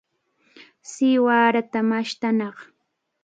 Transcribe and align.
Siwarata 0.91 1.79
mashtanaq. 1.89 2.57